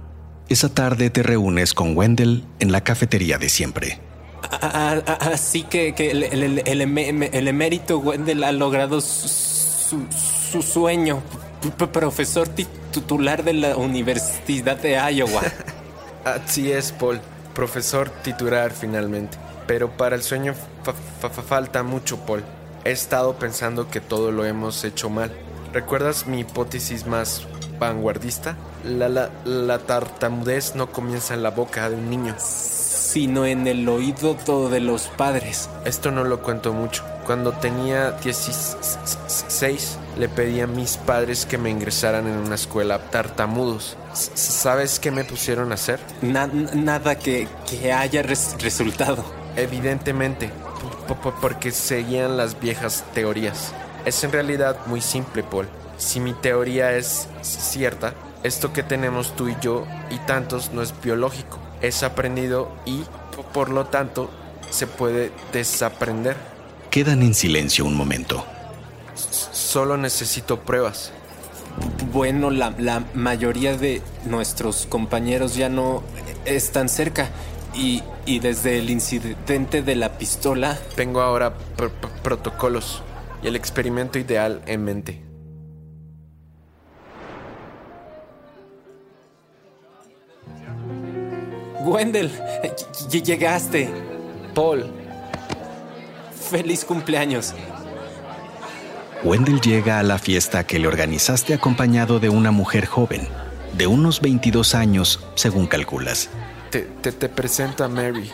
Esa 0.48 0.72
tarde 0.72 1.10
te 1.10 1.22
reúnes 1.22 1.74
con 1.74 1.96
Wendell 1.96 2.44
en 2.60 2.70
la 2.70 2.82
cafetería 2.82 3.38
de 3.38 3.48
siempre. 3.48 4.00
Así 4.50 5.62
que, 5.64 5.94
el, 5.98 7.48
emérito 7.48 7.98
Wendell 7.98 8.44
ha 8.44 8.52
logrado 8.52 9.00
su, 9.00 10.06
sueño. 10.62 11.22
profesor 11.92 12.48
titular 12.48 13.44
de 13.44 13.52
la 13.54 13.76
Universidad 13.76 14.76
de 14.76 14.98
Iowa. 15.12 15.42
Así 16.24 16.70
es, 16.70 16.92
Paul. 16.92 17.20
Profesor 17.54 18.10
titular 18.10 18.72
finalmente. 18.72 19.36
Pero 19.66 19.90
para 19.90 20.16
el 20.16 20.22
sueño 20.22 20.54
falta 21.48 21.82
mucho, 21.82 22.18
Paul. 22.18 22.44
He 22.84 22.90
estado 22.90 23.34
pensando 23.34 23.88
que 23.88 24.00
todo 24.00 24.32
lo 24.32 24.44
hemos 24.44 24.84
hecho 24.84 25.08
mal. 25.08 25.30
¿Recuerdas 25.72 26.26
mi 26.26 26.40
hipótesis 26.40 27.06
más 27.06 27.46
vanguardista? 27.78 28.56
La, 28.84 29.30
la, 29.44 29.78
tartamudez 29.78 30.74
no 30.74 30.92
comienza 30.92 31.32
en 31.32 31.42
la 31.42 31.50
boca 31.50 31.88
de 31.88 31.96
un 31.96 32.10
niño. 32.10 32.34
Sino 32.38 33.46
en 33.46 33.66
el 33.66 33.88
oído 33.88 34.36
de 34.68 34.80
los 34.80 35.08
padres. 35.08 35.70
Esto 35.84 36.10
no 36.10 36.24
lo 36.24 36.42
cuento 36.42 36.74
mucho. 36.74 37.04
Cuando 37.24 37.52
tenía 37.52 38.12
16, 38.12 39.98
le 40.18 40.28
pedí 40.28 40.60
a 40.60 40.66
mis 40.66 40.98
padres 40.98 41.46
que 41.46 41.56
me 41.56 41.70
ingresaran 41.70 42.26
en 42.26 42.36
una 42.36 42.56
escuela 42.56 43.10
tartamudos. 43.10 43.96
¿Sabes 44.12 45.00
qué 45.00 45.10
me 45.10 45.24
pusieron 45.24 45.70
a 45.70 45.76
hacer? 45.76 46.00
nada 46.20 47.18
que, 47.18 47.48
que 47.68 47.92
haya 47.92 48.22
resultado. 48.22 49.24
Evidentemente, 49.56 50.50
porque 51.40 51.70
seguían 51.70 52.36
las 52.36 52.60
viejas 52.60 53.04
teorías. 53.14 53.72
Es 54.04 54.24
en 54.24 54.32
realidad 54.32 54.76
muy 54.86 55.00
simple, 55.00 55.44
Paul. 55.44 55.68
Si 55.96 56.18
mi 56.18 56.32
teoría 56.32 56.96
es 56.96 57.28
cierta, 57.42 58.14
esto 58.42 58.72
que 58.72 58.82
tenemos 58.82 59.36
tú 59.36 59.48
y 59.48 59.56
yo 59.60 59.86
y 60.10 60.18
tantos 60.26 60.72
no 60.72 60.82
es 60.82 60.92
biológico, 61.00 61.58
es 61.80 62.02
aprendido 62.02 62.72
y, 62.84 63.04
por 63.52 63.70
lo 63.70 63.86
tanto, 63.86 64.28
se 64.70 64.88
puede 64.88 65.30
desaprender. 65.52 66.36
Quedan 66.90 67.22
en 67.22 67.34
silencio 67.34 67.84
un 67.84 67.96
momento. 67.96 68.44
Solo 69.14 69.96
necesito 69.96 70.60
pruebas. 70.60 71.12
Bueno, 72.12 72.50
la, 72.50 72.74
la, 72.78 73.04
mayoría 73.14 73.76
de 73.76 74.02
nuestros 74.24 74.86
compañeros 74.86 75.54
ya 75.54 75.68
no 75.68 76.02
están 76.44 76.88
cerca 76.88 77.30
y, 77.72 78.02
y 78.26 78.40
desde 78.40 78.78
el 78.78 78.90
incidente 78.90 79.82
de 79.82 79.94
la 79.94 80.18
pistola... 80.18 80.78
Tengo 80.96 81.22
ahora 81.22 81.54
protocolos 82.22 83.02
y 83.42 83.48
el 83.48 83.56
experimento 83.56 84.18
ideal 84.18 84.62
en 84.66 84.84
mente. 84.84 85.22
Wendell, 91.84 92.30
llegaste. 93.10 93.90
Paul. 94.54 94.86
Feliz 96.50 96.84
cumpleaños. 96.84 97.54
Wendell 99.24 99.60
llega 99.60 99.98
a 99.98 100.02
la 100.02 100.18
fiesta 100.18 100.64
que 100.64 100.78
le 100.78 100.86
organizaste 100.86 101.54
acompañado 101.54 102.20
de 102.20 102.28
una 102.28 102.50
mujer 102.50 102.86
joven, 102.86 103.28
de 103.76 103.86
unos 103.86 104.20
22 104.20 104.74
años, 104.74 105.20
según 105.34 105.66
calculas. 105.66 106.28
Te, 106.70 106.82
te, 106.82 107.12
te 107.12 107.28
presenta 107.28 107.88
Mary. 107.88 108.30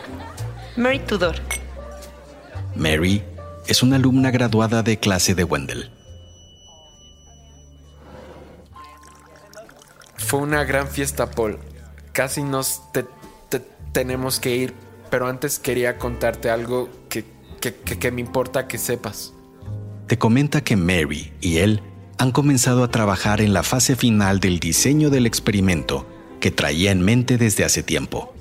Mary 0.77 1.01
Tudor. 1.01 1.37
Mary 2.75 3.23
es 3.69 3.83
una 3.83 3.97
alumna 3.97 4.31
graduada 4.31 4.83
de 4.83 4.99
clase 4.99 5.35
de 5.35 5.45
Wendell. 5.45 5.91
Fue 10.17 10.41
una 10.41 10.65
gran 10.65 10.89
fiesta, 10.89 11.31
Paul. 11.31 11.59
Casi 12.13 12.43
nos 12.43 12.83
te, 12.93 13.05
tenemos 13.93 14.41
que 14.41 14.57
ir, 14.57 14.75
pero 15.11 15.27
antes 15.27 15.59
quería 15.59 15.99
contarte 15.99 16.51
algo 16.51 16.89
que, 17.09 17.25
que, 17.61 18.11
me 18.11 18.21
importa 18.21 18.67
que 18.67 18.79
sepas. 18.79 19.33
Te 20.07 20.19
comenta 20.19 20.63
que 20.63 20.77
Mary 20.77 21.33
y 21.41 21.59
él 21.59 21.83
han 22.19 22.33
comenzado 22.33 22.83
a 22.85 22.91
trabajar 22.91 23.41
en 23.41 23.53
la 23.53 23.63
fase 23.63 23.97
final 23.97 24.41
del 24.41 24.59
diseño 24.61 25.11
del 25.11 25.27
experimento 25.27 26.07
que 26.41 26.51
traía 26.51 26.91
en 26.91 27.03
mente 27.03 27.39
desde 27.39 27.65
hace 27.65 27.83
tiempo. 27.83 28.35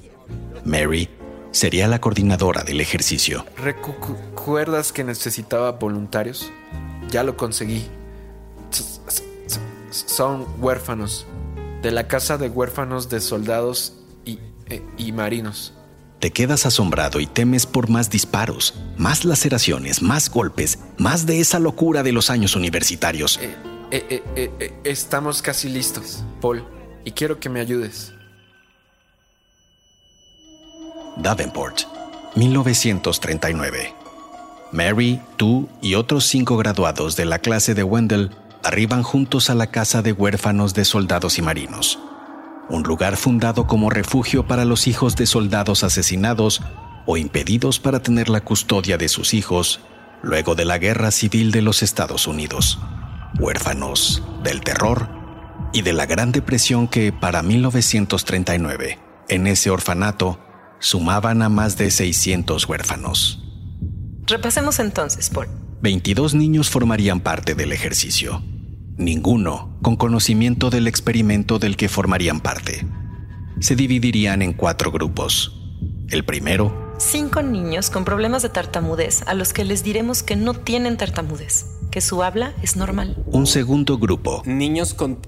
Mary 0.65 1.09
sería 1.57 1.87
la 1.87 1.99
coordinadora 1.99 2.63
del 2.63 2.79
ejercicio. 2.79 3.45
¿Recuerdas 3.57 4.91
que 4.91 5.03
necesitaba 5.03 5.71
voluntarios? 5.71 6.51
Ya 7.09 7.23
lo 7.23 7.35
conseguí. 7.35 7.87
Son 9.89 10.45
huérfanos, 10.59 11.25
de 11.81 11.91
la 11.91 12.07
Casa 12.07 12.37
de 12.37 12.49
Huérfanos 12.49 13.09
de 13.09 13.19
Soldados 13.19 13.93
eh, 14.25 14.83
y, 14.97 15.11
marinos. 15.11 15.73
Te 16.19 16.31
quedas 16.31 16.65
asombrado 16.65 17.19
y 17.19 17.27
temes 17.27 17.65
por 17.65 17.89
más 17.89 18.09
disparos, 18.09 18.75
más 18.97 19.23
laceraciones, 19.23 20.01
más 20.01 20.29
golpes, 20.29 20.79
más 20.97 21.25
de 21.25 21.39
esa 21.39 21.59
locura 21.59 22.03
de 22.03 22.11
los 22.11 22.29
años 22.29 22.55
universitarios. 22.55 23.39
Eh, 23.41 24.23
eh, 24.35 24.73
estamos 24.83 25.41
casi 25.41 25.69
listos, 25.69 26.23
Paul, 26.41 26.65
y 27.05 27.11
quiero 27.11 27.39
que 27.39 27.49
me 27.49 27.61
ayudes. 27.61 28.13
Davenport, 31.17 31.81
1939. 32.35 33.93
Mary, 34.71 35.21
tú 35.37 35.69
y 35.81 35.95
otros 35.95 36.25
cinco 36.25 36.57
graduados 36.57 37.15
de 37.15 37.25
la 37.25 37.39
clase 37.39 37.73
de 37.73 37.83
Wendell 37.83 38.31
arriban 38.63 39.03
juntos 39.03 39.49
a 39.49 39.55
la 39.55 39.67
casa 39.67 40.01
de 40.01 40.11
huérfanos 40.11 40.73
de 40.73 40.85
soldados 40.85 41.37
y 41.37 41.41
marinos 41.41 41.99
un 42.69 42.83
lugar 42.83 43.17
fundado 43.17 43.67
como 43.67 43.89
refugio 43.89 44.45
para 44.45 44.65
los 44.65 44.87
hijos 44.87 45.15
de 45.15 45.25
soldados 45.25 45.83
asesinados 45.83 46.61
o 47.05 47.17
impedidos 47.17 47.79
para 47.79 48.01
tener 48.01 48.29
la 48.29 48.41
custodia 48.41 48.97
de 48.97 49.07
sus 49.07 49.33
hijos 49.33 49.79
luego 50.21 50.55
de 50.55 50.65
la 50.65 50.77
Guerra 50.77 51.11
Civil 51.11 51.51
de 51.51 51.61
los 51.61 51.83
Estados 51.83 52.27
Unidos, 52.27 52.79
huérfanos 53.39 54.23
del 54.43 54.61
terror 54.61 55.07
y 55.73 55.83
de 55.83 55.93
la 55.93 56.05
Gran 56.05 56.31
Depresión 56.31 56.87
que 56.87 57.13
para 57.13 57.43
1939, 57.43 58.99
en 59.29 59.47
ese 59.47 59.69
orfanato, 59.69 60.39
sumaban 60.79 61.41
a 61.41 61.49
más 61.49 61.77
de 61.77 61.91
600 61.91 62.67
huérfanos. 62.67 63.43
Repasemos 64.25 64.79
entonces, 64.79 65.29
Paul. 65.29 65.47
22 65.81 66.33
niños 66.33 66.69
formarían 66.69 67.19
parte 67.19 67.55
del 67.55 67.71
ejercicio 67.71 68.41
ninguno 68.97 69.77
con 69.81 69.95
conocimiento 69.95 70.69
del 70.69 70.87
experimento 70.87 71.59
del 71.59 71.77
que 71.77 71.87
formarían 71.87 72.41
parte. 72.41 72.85
Se 73.59 73.75
dividirían 73.75 74.41
en 74.41 74.53
cuatro 74.53 74.91
grupos. 74.91 75.53
El 76.09 76.25
primero... 76.25 76.85
Cinco 76.99 77.43
niños 77.43 77.91
con 77.91 78.05
problemas 78.05 78.41
de 78.41 78.49
tartamudez 78.49 79.21
a 79.27 79.35
los 79.35 79.53
que 79.53 79.63
les 79.63 79.83
diremos 79.83 80.23
que 80.23 80.35
no 80.35 80.55
tienen 80.55 80.97
tartamudez, 80.97 81.67
que 81.91 82.01
su 82.01 82.23
habla 82.23 82.55
es 82.63 82.75
normal. 82.75 83.23
Un 83.27 83.45
segundo 83.45 83.99
grupo. 83.99 84.41
Niños 84.47 84.95
con 84.95 85.19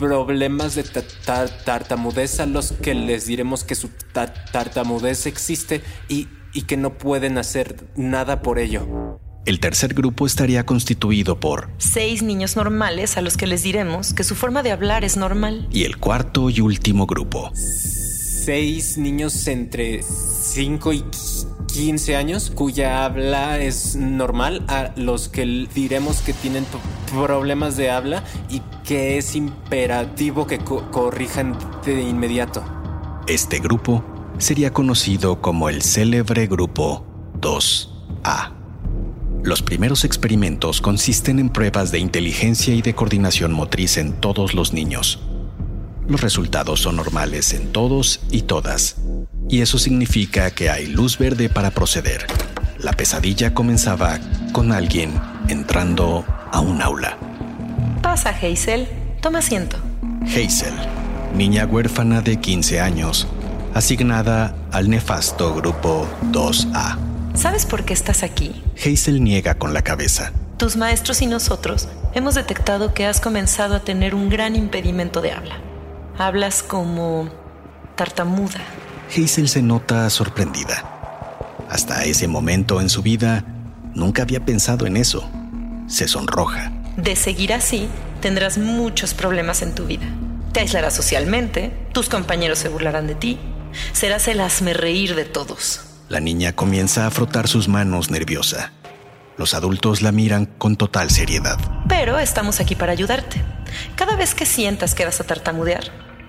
problemas 0.00 0.74
de 0.76 0.82
tartamudez 0.82 2.40
a 2.40 2.46
los 2.46 2.72
que 2.72 2.94
les 2.94 3.26
diremos 3.26 3.64
que 3.64 3.74
su 3.74 3.90
tartamudez 4.12 5.26
existe 5.26 5.82
y, 6.08 6.28
y 6.54 6.62
que 6.62 6.78
no 6.78 6.96
pueden 6.96 7.36
hacer 7.36 7.84
nada 7.96 8.40
por 8.40 8.58
ello. 8.58 9.18
El 9.44 9.60
tercer 9.60 9.92
grupo 9.92 10.26
estaría 10.26 10.64
constituido 10.64 11.38
por 11.38 11.68
seis 11.76 12.22
niños 12.22 12.56
normales 12.56 13.18
a 13.18 13.20
los 13.20 13.36
que 13.36 13.46
les 13.46 13.62
diremos 13.62 14.14
que 14.14 14.24
su 14.24 14.34
forma 14.34 14.62
de 14.62 14.72
hablar 14.72 15.04
es 15.04 15.18
normal. 15.18 15.68
Y 15.70 15.84
el 15.84 15.98
cuarto 15.98 16.48
y 16.48 16.62
último 16.62 17.06
grupo. 17.06 17.50
Seis 17.54 18.96
niños 18.96 19.46
entre 19.48 20.02
5 20.02 20.92
y 20.94 21.04
15 21.74 22.16
años 22.16 22.50
cuya 22.50 23.04
habla 23.04 23.60
es 23.60 23.96
normal, 23.96 24.64
a 24.68 24.92
los 24.96 25.28
que 25.28 25.68
diremos 25.74 26.22
que 26.22 26.32
tienen 26.32 26.64
problemas 27.12 27.76
de 27.76 27.90
habla 27.90 28.24
y 28.48 28.60
que 28.84 29.18
es 29.18 29.34
imperativo 29.36 30.46
que 30.46 30.58
corrijan 30.58 31.56
de 31.84 32.02
inmediato. 32.02 32.62
Este 33.26 33.58
grupo 33.58 34.04
sería 34.38 34.72
conocido 34.72 35.40
como 35.40 35.68
el 35.68 35.82
célebre 35.82 36.46
grupo 36.46 37.04
2A. 37.40 38.52
Los 39.42 39.62
primeros 39.62 40.04
experimentos 40.04 40.80
consisten 40.80 41.38
en 41.38 41.48
pruebas 41.48 41.92
de 41.92 41.98
inteligencia 41.98 42.74
y 42.74 42.82
de 42.82 42.94
coordinación 42.94 43.52
motriz 43.52 43.96
en 43.96 44.12
todos 44.12 44.54
los 44.54 44.72
niños. 44.72 45.20
Los 46.08 46.20
resultados 46.20 46.80
son 46.80 46.96
normales 46.96 47.54
en 47.54 47.72
todos 47.72 48.20
y 48.30 48.42
todas, 48.42 48.96
y 49.48 49.60
eso 49.60 49.78
significa 49.78 50.50
que 50.50 50.68
hay 50.68 50.86
luz 50.86 51.16
verde 51.18 51.48
para 51.48 51.70
proceder. 51.70 52.26
La 52.78 52.92
pesadilla 52.92 53.54
comenzaba 53.54 54.18
con 54.52 54.72
alguien 54.72 55.12
entrando 55.48 56.24
a 56.52 56.60
un 56.60 56.82
aula. 56.82 57.16
Pasa, 58.02 58.30
Hazel. 58.30 58.88
Toma 59.20 59.40
asiento. 59.40 59.76
Hazel, 60.22 60.74
niña 61.34 61.66
huérfana 61.66 62.22
de 62.22 62.38
15 62.38 62.80
años, 62.80 63.28
asignada 63.74 64.54
al 64.72 64.88
nefasto 64.88 65.54
grupo 65.54 66.08
2A. 66.32 66.96
¿Sabes 67.34 67.66
por 67.66 67.84
qué 67.84 67.92
estás 67.92 68.22
aquí? 68.22 68.62
Hazel 68.76 69.22
niega 69.22 69.54
con 69.54 69.74
la 69.74 69.82
cabeza. 69.82 70.32
Tus 70.56 70.76
maestros 70.76 71.22
y 71.22 71.26
nosotros 71.26 71.88
hemos 72.14 72.34
detectado 72.34 72.92
que 72.94 73.06
has 73.06 73.20
comenzado 73.20 73.74
a 73.76 73.80
tener 73.80 74.14
un 74.14 74.28
gran 74.28 74.56
impedimento 74.56 75.20
de 75.20 75.32
habla. 75.32 75.56
Hablas 76.18 76.62
como 76.62 77.28
tartamuda. 77.96 78.60
Hazel 79.10 79.48
se 79.48 79.62
nota 79.62 80.08
sorprendida. 80.10 80.84
Hasta 81.68 82.04
ese 82.04 82.26
momento 82.28 82.80
en 82.80 82.88
su 82.88 83.02
vida, 83.02 83.44
nunca 83.94 84.22
había 84.22 84.44
pensado 84.44 84.86
en 84.86 84.96
eso. 84.96 85.30
Se 85.90 86.06
sonroja. 86.06 86.70
De 86.96 87.16
seguir 87.16 87.52
así, 87.52 87.88
tendrás 88.20 88.58
muchos 88.58 89.12
problemas 89.12 89.60
en 89.60 89.74
tu 89.74 89.86
vida. 89.86 90.06
Te 90.52 90.60
aislarás 90.60 90.94
socialmente, 90.94 91.72
tus 91.92 92.08
compañeros 92.08 92.60
se 92.60 92.68
burlarán 92.68 93.08
de 93.08 93.16
ti, 93.16 93.40
serás 93.92 94.28
el 94.28 94.40
hazme 94.40 94.72
reír 94.72 95.16
de 95.16 95.24
todos. 95.24 95.80
La 96.08 96.20
niña 96.20 96.52
comienza 96.52 97.06
a 97.06 97.10
frotar 97.10 97.48
sus 97.48 97.66
manos 97.66 98.08
nerviosa. 98.08 98.72
Los 99.36 99.52
adultos 99.52 100.00
la 100.00 100.12
miran 100.12 100.46
con 100.46 100.76
total 100.76 101.10
seriedad. 101.10 101.58
Pero 101.88 102.20
estamos 102.20 102.60
aquí 102.60 102.76
para 102.76 102.92
ayudarte. 102.92 103.42
Cada 103.96 104.14
vez 104.14 104.34
que 104.34 104.46
sientas 104.46 104.94
que 104.94 105.04
vas 105.04 105.20
a 105.20 105.24
tartamudear, 105.24 105.84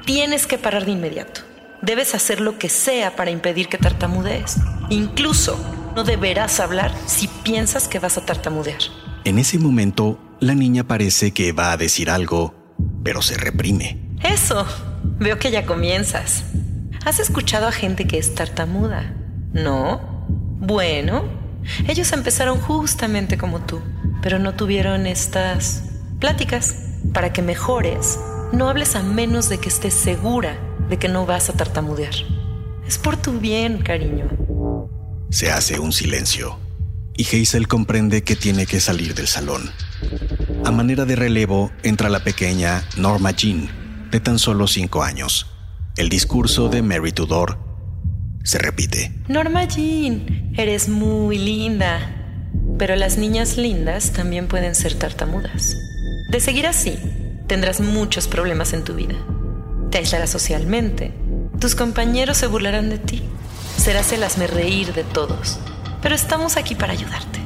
tienes 0.05 0.47
que 0.47 0.57
parar 0.57 0.85
de 0.85 0.91
inmediato. 0.91 1.41
Debes 1.83 2.15
hacer 2.15 2.41
lo 2.41 2.57
que 2.57 2.69
sea 2.69 3.15
para 3.15 3.29
impedir 3.29 3.67
que 3.67 3.77
tartamudees. 3.77 4.57
Incluso 4.89 5.59
no 5.95 6.03
deberás 6.03 6.59
hablar 6.59 6.95
si 7.05 7.27
piensas 7.27 7.87
que 7.87 7.99
vas 7.99 8.17
a 8.17 8.25
tartamudear. 8.25 8.81
En 9.23 9.37
ese 9.37 9.59
momento, 9.59 10.17
la 10.39 10.55
niña 10.55 10.83
parece 10.83 11.31
que 11.31 11.51
va 11.51 11.71
a 11.71 11.77
decir 11.77 12.09
algo, 12.09 12.55
pero 13.03 13.21
se 13.21 13.37
reprime. 13.37 13.99
Eso. 14.23 14.65
Veo 15.19 15.37
que 15.37 15.51
ya 15.51 15.67
comienzas. 15.67 16.45
¿Has 17.05 17.19
escuchado 17.19 17.67
a 17.67 17.71
gente 17.71 18.07
que 18.07 18.17
es 18.17 18.33
tartamuda? 18.33 19.15
¿No? 19.53 20.25
Bueno, 20.59 21.23
ellos 21.87 22.11
empezaron 22.13 22.59
justamente 22.59 23.37
como 23.37 23.61
tú, 23.61 23.79
pero 24.23 24.39
no 24.39 24.55
tuvieron 24.55 25.05
estas 25.05 25.83
pláticas. 26.19 26.75
Para 27.13 27.31
que 27.31 27.43
mejores, 27.43 28.19
no 28.53 28.69
hables 28.69 28.95
a 28.95 29.03
menos 29.03 29.49
de 29.49 29.59
que 29.59 29.69
estés 29.69 29.93
segura 29.93 30.57
de 30.89 30.97
que 30.97 31.09
no 31.09 31.27
vas 31.27 31.49
a 31.49 31.53
tartamudear. 31.53 32.13
Es 32.87 32.97
por 32.97 33.17
tu 33.17 33.39
bien, 33.39 33.83
cariño. 33.83 34.29
Se 35.29 35.51
hace 35.51 35.79
un 35.79 35.91
silencio 35.91 36.57
y 37.15 37.23
Hazel 37.25 37.67
comprende 37.67 38.23
que 38.23 38.35
tiene 38.35 38.65
que 38.65 38.79
salir 38.79 39.13
del 39.15 39.27
salón. 39.27 39.69
A 40.63 40.71
manera 40.71 41.05
de 41.05 41.15
relevo 41.15 41.71
entra 41.83 42.09
la 42.09 42.23
pequeña 42.23 42.83
Norma 42.97 43.31
Jean, 43.31 43.69
de 44.11 44.19
tan 44.19 44.39
solo 44.39 44.67
cinco 44.67 45.03
años. 45.03 45.47
El 45.97 46.09
discurso 46.09 46.69
de 46.69 46.81
Mary 46.81 47.11
Tudor 47.11 47.59
se 48.43 48.57
repite. 48.57 49.13
Norma 49.27 49.65
Jean, 49.65 50.53
eres 50.57 50.89
muy 50.89 51.37
linda. 51.37 52.17
Pero 52.77 52.95
las 52.95 53.17
niñas 53.17 53.57
lindas 53.57 54.11
también 54.11 54.47
pueden 54.47 54.75
ser 54.75 54.95
tartamudas. 54.95 55.75
De 56.31 56.39
seguir 56.39 56.65
así, 56.65 56.97
tendrás 57.47 57.79
muchos 57.79 58.27
problemas 58.27 58.73
en 58.73 58.83
tu 58.83 58.95
vida. 58.95 59.15
Te 59.91 59.99
aislarás 59.99 60.29
socialmente. 60.29 61.13
Tus 61.59 61.75
compañeros 61.75 62.37
se 62.37 62.47
burlarán 62.47 62.89
de 62.89 62.97
ti. 62.97 63.21
Serás 63.77 64.11
el 64.13 64.23
hazme 64.23 64.47
reír 64.47 64.93
de 64.93 65.03
todos. 65.03 65.59
Pero 66.01 66.15
estamos 66.15 66.57
aquí 66.57 66.75
para 66.75 66.93
ayudarte. 66.93 67.39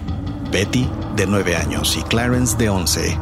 Betty, 0.52 0.89
de 1.15 1.28
9 1.28 1.56
años, 1.56 1.98
y 1.98 2.04
Clarence, 2.04 2.56
de 2.58 2.70
11, 2.70 3.18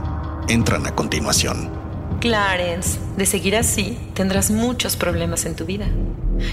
entran 0.47 0.85
a 0.85 0.93
continuación. 0.93 1.71
Clarence, 2.19 2.99
de 3.17 3.25
seguir 3.25 3.55
así, 3.55 3.97
tendrás 4.13 4.51
muchos 4.51 4.95
problemas 4.95 5.45
en 5.45 5.55
tu 5.55 5.65
vida. 5.65 5.87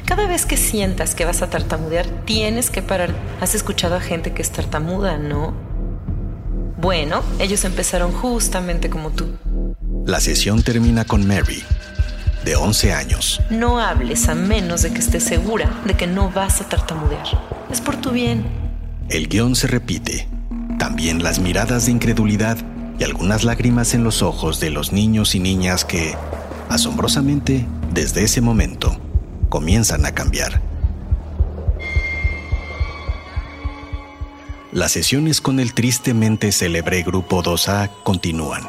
Cada 0.05 0.27
vez 0.27 0.47
que 0.47 0.57
sientas 0.57 1.14
que 1.14 1.25
vas 1.25 1.43
a 1.43 1.51
tartamudear, 1.51 2.07
tienes 2.25 2.71
que 2.71 2.83
parar. 2.83 3.14
¿Has 3.40 3.55
escuchado 3.55 3.95
a 3.97 4.01
gente 4.01 4.33
que 4.33 4.43
es 4.43 4.51
tartamuda, 4.51 5.19
no? 5.19 5.55
Bueno, 6.79 7.23
ellos 7.38 7.64
empezaron 7.64 8.12
justamente 8.12 8.88
como 8.88 9.11
tú. 9.11 9.29
La 10.07 10.21
sesión 10.21 10.62
termina 10.62 11.05
con 11.05 11.27
Mary, 11.27 11.62
de 12.45 12.57
11 12.57 12.93
años. 12.95 13.40
No 13.51 13.79
hables 13.79 14.29
a 14.29 14.35
menos 14.35 14.83
de 14.83 14.93
que 14.93 15.01
estés 15.01 15.25
segura 15.25 15.71
de 15.85 15.95
que 15.95 16.07
no 16.07 16.31
vas 16.31 16.61
a 16.62 16.69
tartamudear. 16.69 17.27
Es 17.71 17.81
por 17.81 17.97
tu 17.97 18.11
bien. 18.11 18.60
El 19.11 19.29
guion 19.29 19.57
se 19.57 19.66
repite. 19.66 20.29
También 20.79 21.25
las 21.25 21.40
miradas 21.40 21.87
de 21.87 21.92
incredulidad 21.92 22.59
y 22.96 23.03
algunas 23.03 23.42
lágrimas 23.42 23.92
en 23.94 24.05
los 24.05 24.23
ojos 24.23 24.61
de 24.61 24.70
los 24.70 24.92
niños 24.92 25.35
y 25.35 25.40
niñas 25.40 25.85
que, 25.85 26.14
asombrosamente, 26.68 27.66
desde 27.92 28.23
ese 28.23 28.40
momento, 28.40 29.01
comienzan 29.49 30.07
a 30.07 30.12
cambiar. 30.12 30.62
Las 34.70 34.92
sesiones 34.92 35.40
con 35.40 35.59
el 35.59 35.75
tristemente 35.75 36.53
célebre 36.53 37.03
Grupo 37.03 37.42
2A 37.42 37.90
continúan. 38.05 38.62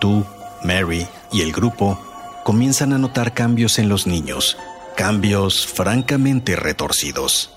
Tú, 0.00 0.26
Mary 0.62 1.06
y 1.32 1.40
el 1.40 1.50
grupo 1.52 1.98
comienzan 2.44 2.92
a 2.92 2.98
notar 2.98 3.32
cambios 3.32 3.78
en 3.78 3.88
los 3.88 4.06
niños, 4.06 4.58
cambios 4.98 5.66
francamente 5.66 6.56
retorcidos, 6.56 7.50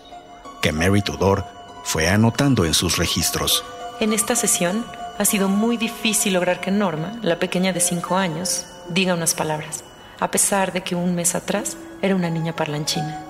que 0.62 0.72
Mary 0.72 1.02
Tudor 1.02 1.55
fue 1.86 2.10
anotando 2.10 2.66
en 2.66 2.74
sus 2.74 2.98
registros. 2.98 3.64
En 4.02 4.12
esta 4.12 4.36
sesión 4.36 4.86
ha 5.18 5.24
sido 5.24 5.48
muy 5.48 5.78
difícil 5.78 6.34
lograr 6.34 6.60
que 6.60 6.72
Norma, 6.72 7.14
la 7.22 7.40
pequeña 7.40 7.72
de 7.72 7.80
5 7.80 8.18
años, 8.18 8.66
diga 8.90 9.14
unas 9.14 9.36
palabras, 9.36 9.84
a 10.20 10.32
pesar 10.32 10.74
de 10.74 10.82
que 10.82 10.96
un 10.96 11.16
mes 11.16 11.36
atrás 11.36 11.78
era 12.02 12.16
una 12.16 12.30
niña 12.30 12.56
parlanchina. 12.56 13.24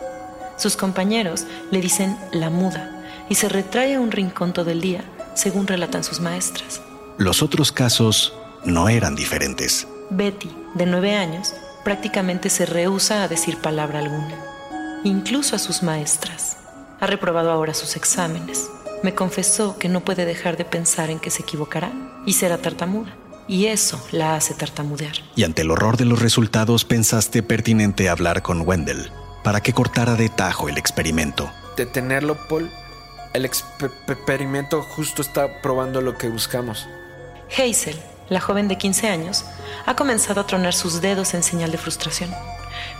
Sus 0.57 0.77
compañeros 0.77 1.45
le 1.69 1.81
dicen 1.81 2.17
la 2.31 2.49
muda 2.49 3.03
y 3.29 3.35
se 3.35 3.49
retrae 3.49 3.95
a 3.95 3.99
un 3.99 4.11
rincón 4.11 4.53
todo 4.53 4.71
el 4.71 4.81
día, 4.81 5.03
según 5.35 5.67
relatan 5.67 6.03
sus 6.03 6.21
maestras. 6.21 6.81
Los 7.17 7.43
otros 7.43 7.71
casos 7.73 8.33
no 8.63 8.87
eran 8.87 9.15
diferentes. 9.15 9.85
Betty, 10.09 10.49
de 10.75 10.85
nueve 10.85 11.15
años, 11.15 11.53
prácticamente 11.83 12.49
se 12.49 12.65
rehúsa 12.65 13.23
a 13.23 13.27
decir 13.27 13.57
palabra 13.57 13.99
alguna, 13.99 14.39
incluso 15.03 15.55
a 15.57 15.59
sus 15.59 15.83
maestras. 15.83 16.54
Ha 17.05 17.07
reprobado 17.07 17.51
ahora 17.51 17.75
sus 17.75 17.97
exámenes. 17.97 18.67
Me 19.03 19.13
confesó 19.13 19.77
que 19.77 19.89
no 19.89 19.99
puede 19.99 20.25
dejar 20.25 20.57
de 20.57 20.65
pensar 20.65 21.11
en 21.11 21.19
que 21.19 21.29
se 21.29 21.43
equivocará 21.43 21.91
y 22.25 22.33
será 22.33 22.57
tartamuda 22.57 23.15
y 23.47 23.67
eso 23.67 24.03
la 24.11 24.35
hace 24.35 24.55
tartamudear. 24.55 25.13
Y 25.35 25.43
ante 25.43 25.61
el 25.61 25.69
horror 25.69 25.97
de 25.97 26.05
los 26.05 26.19
resultados 26.19 26.83
pensaste 26.83 27.43
pertinente 27.43 28.09
hablar 28.09 28.41
con 28.41 28.67
Wendell 28.67 29.11
para 29.43 29.61
que 29.61 29.71
cortara 29.71 30.15
de 30.15 30.29
tajo 30.29 30.67
el 30.67 30.79
experimento. 30.79 31.51
Detenerlo, 31.77 32.39
Paul. 32.49 32.71
El 33.35 33.45
experimento 33.45 34.81
justo 34.81 35.21
está 35.21 35.61
probando 35.61 36.01
lo 36.01 36.17
que 36.17 36.27
buscamos. 36.27 36.87
Hazel, 37.55 38.01
la 38.29 38.41
joven 38.41 38.67
de 38.67 38.79
15 38.79 39.09
años, 39.09 39.45
ha 39.85 39.95
comenzado 39.95 40.41
a 40.41 40.47
tronar 40.47 40.73
sus 40.73 41.01
dedos 41.01 41.35
en 41.35 41.43
señal 41.43 41.69
de 41.69 41.77
frustración. 41.77 42.31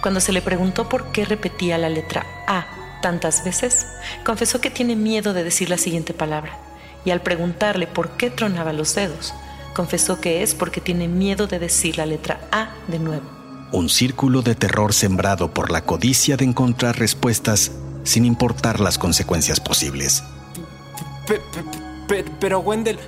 Cuando 0.03 0.19
se 0.19 0.31
le 0.31 0.43
preguntó 0.43 0.87
por 0.89 1.11
qué 1.11 1.25
repetía 1.25 1.79
la 1.79 1.89
letra 1.89 2.23
A 2.45 2.84
tantas 3.01 3.43
veces, 3.43 3.87
confesó 4.23 4.61
que 4.61 4.69
tiene 4.69 4.95
miedo 4.95 5.33
de 5.33 5.43
decir 5.43 5.69
la 5.69 5.77
siguiente 5.77 6.13
palabra. 6.13 6.57
Y 7.05 7.11
al 7.11 7.21
preguntarle 7.21 7.87
por 7.87 8.11
qué 8.17 8.29
tronaba 8.29 8.73
los 8.73 8.95
dedos, 8.95 9.33
Confesó 9.75 10.21
que 10.21 10.41
es 10.41 10.55
porque 10.55 10.79
tiene 10.79 11.09
miedo 11.09 11.47
de 11.47 11.59
decir 11.59 11.97
la 11.97 12.05
letra 12.05 12.39
A 12.49 12.69
de 12.87 12.97
nuevo. 12.97 13.25
Un 13.73 13.89
círculo 13.89 14.41
de 14.41 14.55
terror 14.55 14.93
sembrado 14.93 15.53
por 15.53 15.69
la 15.69 15.81
codicia 15.81 16.37
de 16.37 16.45
encontrar 16.45 16.97
respuestas 16.97 17.73
sin 18.05 18.23
importar 18.23 18.79
las 18.79 18.97
consecuencias 18.97 19.59
posibles. 19.59 20.23
Pero, 22.39 22.59
Wendell, 22.59 22.99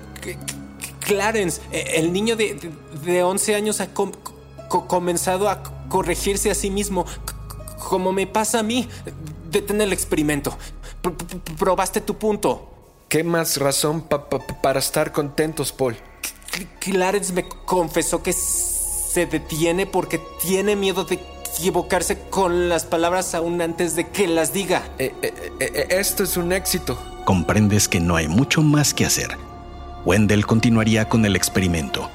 Clarence, 1.00 1.62
e, 1.72 2.00
el 2.00 2.12
niño 2.12 2.36
de, 2.36 2.60
de 3.06 3.24
11 3.24 3.56
años 3.56 3.80
ha 3.80 3.88
comenzado 4.68 5.50
a 5.50 5.64
corregirse 5.88 6.52
a 6.52 6.56
sí 6.56 6.70
mismo, 6.70 7.06
como 7.88 8.12
me 8.12 8.28
pasa 8.28 8.60
a 8.60 8.64
mí. 8.64 8.90
Detén 9.58 9.82
el 9.82 9.92
experimento. 9.92 10.56
probaste 11.58 12.00
tu 12.00 12.16
punto. 12.20 12.70
¿Qué 13.10 13.24
más 13.24 13.58
razón 13.58 14.04
para 14.62 14.78
estar 14.78 15.12
contentos, 15.12 15.72
Paul? 15.72 15.98
Clarence 16.80 17.34
me 17.34 17.48
confesó 17.66 18.22
que 18.22 18.34
se 18.34 19.26
detiene 19.26 19.88
porque 19.88 20.22
tiene 20.44 20.76
miedo 20.76 21.06
de 21.06 21.20
equivocarse 21.56 22.20
con 22.30 22.70
las 22.70 22.86
palabras 22.86 23.34
aún 23.34 23.60
antes 23.60 23.96
de 23.96 24.08
que 24.10 24.28
las 24.28 24.54
diga. 24.54 24.84
Eh, 25.00 25.12
eh, 25.24 25.34
eh, 25.60 25.88
esto 25.90 26.24
es 26.24 26.38
un 26.38 26.52
éxito. 26.52 27.00
Comprendes 27.26 27.88
que 27.88 28.00
no 28.00 28.16
hay 28.16 28.28
mucho 28.28 28.62
más 28.62 28.94
que 28.94 29.06
hacer. 29.06 29.38
Wendell 30.06 30.46
continuaría 30.46 31.10
con 31.10 31.26
el 31.26 31.36
experimento. 31.36 32.12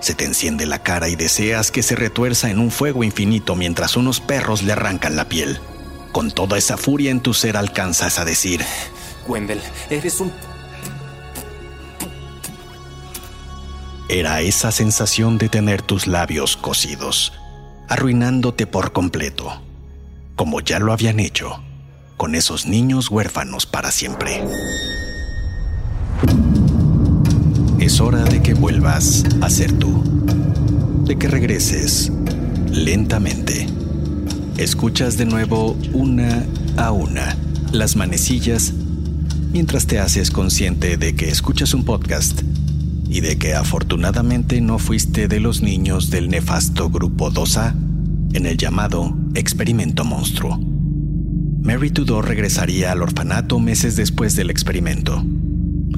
Se 0.00 0.14
te 0.14 0.24
enciende 0.24 0.66
la 0.66 0.82
cara 0.82 1.08
y 1.08 1.14
deseas 1.14 1.70
que 1.70 1.84
se 1.84 1.94
retuerza 1.94 2.50
en 2.50 2.58
un 2.58 2.72
fuego 2.72 3.04
infinito 3.04 3.54
mientras 3.54 3.96
unos 3.96 4.20
perros 4.20 4.64
le 4.64 4.72
arrancan 4.72 5.14
la 5.14 5.28
piel. 5.28 5.60
Con 6.12 6.30
toda 6.30 6.58
esa 6.58 6.76
furia 6.76 7.10
en 7.10 7.20
tu 7.20 7.34
ser 7.34 7.56
alcanzas 7.56 8.18
a 8.18 8.24
decir... 8.24 8.64
Wendell, 9.26 9.60
eres 9.90 10.20
un 10.20 10.32
era 14.10 14.40
esa 14.40 14.72
sensación 14.72 15.36
de 15.36 15.50
tener 15.50 15.82
tus 15.82 16.06
labios 16.06 16.56
cocidos, 16.56 17.34
arruinándote 17.88 18.66
por 18.66 18.92
completo, 18.92 19.60
como 20.34 20.62
ya 20.62 20.78
lo 20.78 20.94
habían 20.94 21.20
hecho 21.20 21.62
con 22.18 22.34
esos 22.34 22.66
niños 22.66 23.10
huérfanos 23.10 23.64
para 23.64 23.92
siempre. 23.92 24.42
Es 27.78 28.00
hora 28.00 28.24
de 28.24 28.42
que 28.42 28.54
vuelvas 28.54 29.24
a 29.40 29.48
ser 29.48 29.72
tú, 29.78 30.02
de 31.04 31.16
que 31.16 31.28
regreses 31.28 32.10
lentamente. 32.72 33.77
Escuchas 34.58 35.16
de 35.16 35.24
nuevo 35.24 35.78
una 35.92 36.44
a 36.76 36.90
una 36.90 37.36
las 37.70 37.94
manecillas 37.94 38.74
mientras 39.52 39.86
te 39.86 40.00
haces 40.00 40.32
consciente 40.32 40.96
de 40.96 41.14
que 41.14 41.28
escuchas 41.28 41.74
un 41.74 41.84
podcast 41.84 42.42
y 43.08 43.20
de 43.20 43.38
que 43.38 43.54
afortunadamente 43.54 44.60
no 44.60 44.80
fuiste 44.80 45.28
de 45.28 45.38
los 45.38 45.62
niños 45.62 46.10
del 46.10 46.28
nefasto 46.28 46.90
Grupo 46.90 47.30
2A 47.30 47.72
en 48.32 48.46
el 48.46 48.56
llamado 48.56 49.16
Experimento 49.34 50.04
Monstruo. 50.04 50.58
Mary 51.62 51.90
Tudor 51.90 52.26
regresaría 52.26 52.90
al 52.90 53.02
orfanato 53.02 53.60
meses 53.60 53.94
después 53.94 54.34
del 54.34 54.50
experimento. 54.50 55.24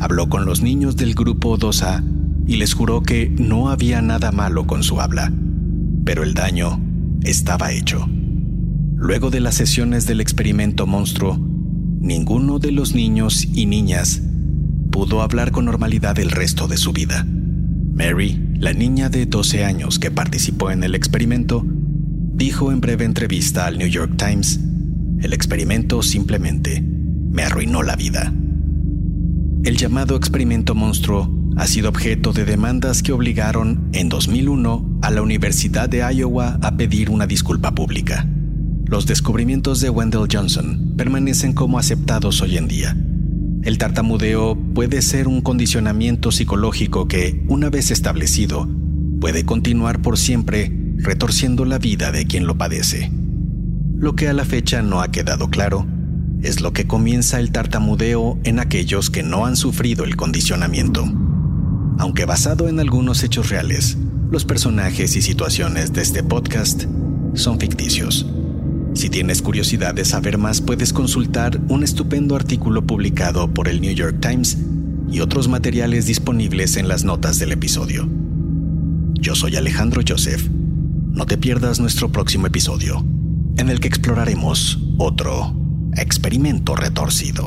Habló 0.00 0.28
con 0.28 0.44
los 0.44 0.60
niños 0.60 0.96
del 0.96 1.14
Grupo 1.14 1.56
2A 1.56 2.04
y 2.46 2.56
les 2.56 2.74
juró 2.74 3.00
que 3.00 3.30
no 3.30 3.70
había 3.70 4.02
nada 4.02 4.32
malo 4.32 4.66
con 4.66 4.82
su 4.82 5.00
habla, 5.00 5.32
pero 6.04 6.24
el 6.24 6.34
daño 6.34 6.78
estaba 7.22 7.72
hecho. 7.72 8.06
Luego 9.00 9.30
de 9.30 9.40
las 9.40 9.54
sesiones 9.54 10.06
del 10.06 10.20
experimento 10.20 10.86
monstruo, 10.86 11.38
ninguno 11.38 12.58
de 12.58 12.70
los 12.70 12.94
niños 12.94 13.48
y 13.50 13.64
niñas 13.64 14.20
pudo 14.90 15.22
hablar 15.22 15.52
con 15.52 15.64
normalidad 15.64 16.18
el 16.18 16.30
resto 16.30 16.68
de 16.68 16.76
su 16.76 16.92
vida. 16.92 17.26
Mary, 17.26 18.38
la 18.58 18.74
niña 18.74 19.08
de 19.08 19.24
12 19.24 19.64
años 19.64 19.98
que 19.98 20.10
participó 20.10 20.70
en 20.70 20.84
el 20.84 20.94
experimento, 20.94 21.64
dijo 21.64 22.72
en 22.72 22.82
breve 22.82 23.06
entrevista 23.06 23.64
al 23.64 23.78
New 23.78 23.88
York 23.88 24.18
Times, 24.18 24.60
el 25.22 25.32
experimento 25.32 26.02
simplemente 26.02 26.82
me 26.82 27.42
arruinó 27.42 27.82
la 27.82 27.96
vida. 27.96 28.30
El 29.64 29.78
llamado 29.78 30.14
experimento 30.14 30.74
monstruo 30.74 31.34
ha 31.56 31.66
sido 31.66 31.88
objeto 31.88 32.34
de 32.34 32.44
demandas 32.44 33.02
que 33.02 33.12
obligaron 33.12 33.88
en 33.94 34.10
2001 34.10 34.98
a 35.00 35.10
la 35.10 35.22
Universidad 35.22 35.88
de 35.88 36.00
Iowa 36.14 36.58
a 36.60 36.76
pedir 36.76 37.08
una 37.08 37.26
disculpa 37.26 37.74
pública. 37.74 38.28
Los 38.90 39.06
descubrimientos 39.06 39.80
de 39.80 39.88
Wendell 39.88 40.28
Johnson 40.30 40.94
permanecen 40.96 41.54
como 41.54 41.78
aceptados 41.78 42.42
hoy 42.42 42.58
en 42.58 42.68
día, 42.68 42.96
el 43.62 43.76
tartamudeo 43.76 44.56
puede 44.74 45.02
ser 45.02 45.28
un 45.28 45.42
condicionamiento 45.42 46.32
psicológico 46.32 47.08
que, 47.08 47.44
una 47.46 47.68
vez 47.68 47.90
establecido, 47.90 48.66
puede 49.20 49.44
continuar 49.44 50.00
por 50.00 50.16
siempre 50.16 50.72
retorciendo 50.96 51.66
la 51.66 51.78
vida 51.78 52.10
de 52.10 52.24
quien 52.24 52.46
lo 52.46 52.56
padece. 52.56 53.12
Lo 53.96 54.16
que 54.16 54.28
a 54.28 54.32
la 54.32 54.46
fecha 54.46 54.80
no 54.80 55.02
ha 55.02 55.10
quedado 55.10 55.50
claro 55.50 55.86
es 56.42 56.62
lo 56.62 56.72
que 56.72 56.86
comienza 56.86 57.38
el 57.38 57.52
tartamudeo 57.52 58.38
en 58.44 58.60
aquellos 58.60 59.10
que 59.10 59.22
no 59.22 59.44
han 59.44 59.56
sufrido 59.56 60.04
el 60.04 60.16
condicionamiento. 60.16 61.04
Aunque 61.98 62.24
basado 62.24 62.66
en 62.66 62.80
algunos 62.80 63.22
hechos 63.22 63.50
reales, 63.50 63.98
los 64.30 64.46
personajes 64.46 65.16
y 65.16 65.20
situaciones 65.20 65.92
de 65.92 66.00
este 66.00 66.22
podcast 66.22 66.84
son 67.34 67.60
ficticios. 67.60 68.26
Si 68.94 69.08
tienes 69.08 69.40
curiosidad 69.40 69.94
de 69.94 70.04
saber 70.04 70.36
más, 70.36 70.60
puedes 70.60 70.92
consultar 70.92 71.60
un 71.68 71.84
estupendo 71.84 72.34
artículo 72.34 72.86
publicado 72.86 73.52
por 73.52 73.68
el 73.68 73.80
New 73.80 73.94
York 73.94 74.18
Times 74.20 74.58
y 75.10 75.20
otros 75.20 75.48
materiales 75.48 76.06
disponibles 76.06 76.76
en 76.76 76.88
las 76.88 77.04
notas 77.04 77.38
del 77.38 77.52
episodio. 77.52 78.08
Yo 79.14 79.34
soy 79.34 79.56
Alejandro 79.56 80.02
Joseph. 80.06 80.48
No 80.50 81.26
te 81.26 81.38
pierdas 81.38 81.80
nuestro 81.80 82.10
próximo 82.10 82.46
episodio, 82.46 83.04
en 83.56 83.68
el 83.68 83.80
que 83.80 83.88
exploraremos 83.88 84.78
otro 84.98 85.54
experimento 85.96 86.74
retorcido. 86.74 87.46